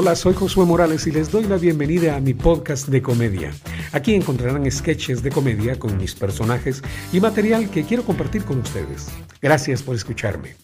Hola, 0.00 0.14
soy 0.14 0.32
Josué 0.32 0.64
Morales 0.64 1.08
y 1.08 1.10
les 1.10 1.32
doy 1.32 1.42
la 1.42 1.56
bienvenida 1.56 2.14
a 2.14 2.20
mi 2.20 2.32
podcast 2.32 2.86
de 2.86 3.02
comedia. 3.02 3.50
Aquí 3.92 4.14
encontrarán 4.14 4.70
sketches 4.70 5.24
de 5.24 5.32
comedia 5.32 5.76
con 5.76 5.96
mis 5.96 6.14
personajes 6.14 6.84
y 7.12 7.18
material 7.18 7.68
que 7.68 7.82
quiero 7.82 8.04
compartir 8.04 8.44
con 8.44 8.60
ustedes. 8.60 9.10
Gracias 9.42 9.82
por 9.82 9.96
escucharme. 9.96 10.54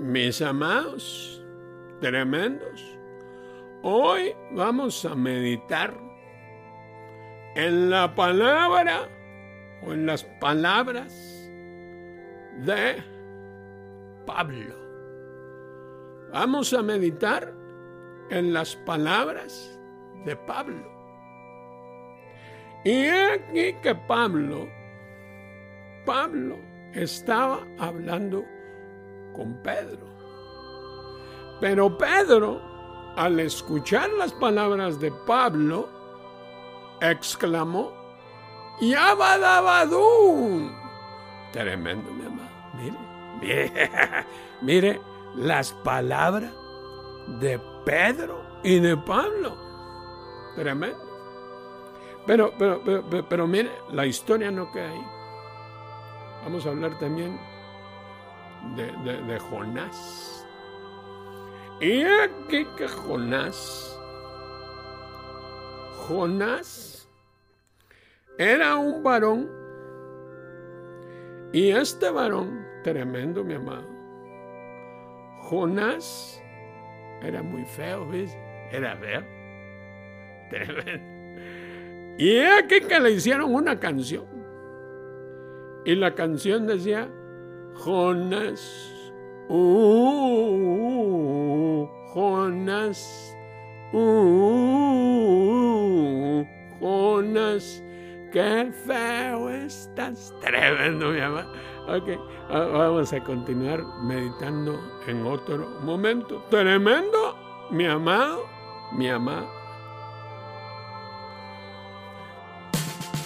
Mis 0.00 0.42
amados, 0.42 1.40
tremendos, 2.00 2.82
hoy 3.84 4.34
vamos 4.50 5.04
a 5.04 5.14
meditar 5.14 5.96
en 7.54 7.88
la 7.88 8.16
palabra 8.16 9.08
o 9.86 9.92
en 9.92 10.06
las 10.06 10.24
palabras 10.40 11.12
de 12.66 12.96
Pablo. 14.26 14.89
Vamos 16.32 16.72
a 16.72 16.82
meditar 16.82 17.52
en 18.30 18.52
las 18.52 18.76
palabras 18.76 19.78
de 20.24 20.36
Pablo. 20.36 20.86
Y 22.84 23.08
aquí 23.08 23.74
que 23.82 23.94
Pablo, 24.06 24.68
Pablo 26.06 26.58
estaba 26.94 27.66
hablando 27.78 28.44
con 29.34 29.60
Pedro. 29.62 30.06
Pero 31.60 31.98
Pedro, 31.98 32.60
al 33.16 33.40
escuchar 33.40 34.08
las 34.10 34.32
palabras 34.32 35.00
de 35.00 35.10
Pablo, 35.26 35.88
exclamó, 37.00 37.92
¡Yabadabadú! 38.80 40.70
Tremendo, 41.52 42.12
mi 42.12 42.24
amado. 42.24 42.48
Mire, 42.74 42.96
mire, 43.40 43.90
mire 44.62 45.00
las 45.36 45.72
palabras 45.72 46.52
de 47.40 47.60
Pedro 47.84 48.42
y 48.62 48.78
de 48.80 48.96
Pablo. 48.96 49.56
Tremendo. 50.56 51.10
Pero, 52.26 52.52
pero, 52.58 52.82
pero, 52.84 53.28
pero, 53.28 53.46
mire, 53.46 53.70
la 53.92 54.06
historia 54.06 54.50
no 54.50 54.70
queda 54.70 54.90
ahí. 54.90 55.06
Vamos 56.44 56.66
a 56.66 56.70
hablar 56.70 56.98
también 56.98 57.38
de, 58.76 58.92
de, 59.04 59.22
de 59.22 59.38
Jonás. 59.38 60.46
Y 61.80 62.02
aquí 62.02 62.66
que 62.76 62.86
Jonás, 62.86 63.98
Jonás 66.06 67.08
era 68.36 68.76
un 68.76 69.02
varón 69.02 69.50
y 71.52 71.70
este 71.70 72.10
varón, 72.10 72.66
tremendo 72.84 73.42
mi 73.42 73.54
amado, 73.54 73.99
Jonás 75.50 76.40
era 77.22 77.42
muy 77.42 77.64
feo, 77.64 78.06
¿ves? 78.08 78.38
Era 78.70 78.96
feo. 78.96 79.24
Y 82.18 82.38
aquí 82.38 82.80
que 82.82 83.00
le 83.00 83.10
hicieron 83.10 83.52
una 83.52 83.80
canción. 83.80 84.26
Y 85.84 85.96
la 85.96 86.14
canción 86.14 86.68
decía, 86.68 87.08
Jonás, 87.74 88.60
uh, 89.48 89.56
Jonás, 92.14 93.34
uh, 93.92 94.04
Jonás, 96.78 97.82
qué 98.32 98.72
feo 98.86 99.50
estás. 99.50 100.32
Tremendo, 100.40 101.10
mi 101.10 101.20
amor. 101.20 101.46
Ok, 101.88 102.08
vamos 102.48 103.12
a 103.12 103.22
continuar 103.22 103.82
meditando 104.02 104.80
en 105.06 105.26
otro 105.26 105.80
momento. 105.82 106.44
Tremendo, 106.50 107.68
mi 107.70 107.86
amado, 107.86 108.44
mi 108.92 109.08
amado. 109.08 109.60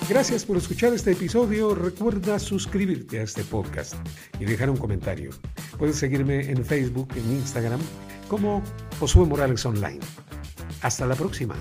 Gracias 0.09 0.45
por 0.45 0.59
escuchar 0.59 0.93
este 0.93 1.13
episodio. 1.13 1.75
Recuerda 1.75 2.39
suscribirte 2.39 3.21
a 3.21 3.23
este 3.23 3.43
podcast 3.43 3.95
y 4.39 4.45
dejar 4.45 4.69
un 4.69 4.77
comentario. 4.77 5.31
Puedes 5.79 5.97
seguirme 5.97 6.51
en 6.51 6.63
Facebook, 6.65 7.09
en 7.17 7.33
Instagram, 7.33 7.81
como 8.29 8.63
Josué 9.01 9.25
Morales 9.25 9.65
Online. 9.65 10.01
Hasta 10.83 11.07
la 11.07 11.15
próxima. 11.15 11.57